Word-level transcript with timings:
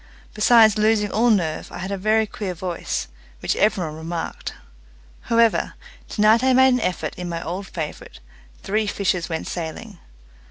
Besides 0.33 0.79
losing 0.79 1.11
all 1.11 1.29
nerve, 1.29 1.71
I 1.71 1.77
had 1.77 1.91
a 1.91 1.95
very 1.95 2.25
queer 2.25 2.55
voice, 2.55 3.07
which 3.39 3.55
every 3.55 3.85
one 3.85 3.93
remarked. 3.95 4.55
However, 5.29 5.75
tonight 6.09 6.43
I 6.43 6.53
made 6.53 6.73
an 6.73 6.81
effort 6.81 7.13
in 7.19 7.29
my 7.29 7.43
old 7.43 7.67
favourite, 7.67 8.19
"Three 8.63 8.87
Fishers 8.87 9.29
Went 9.29 9.45
Sailing". 9.45 9.99